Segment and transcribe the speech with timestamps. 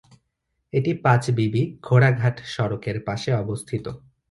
[0.73, 3.85] এটি পাঁচবিবি-ঘোড়াঘাট সড়কের পাশে অবস্থিত।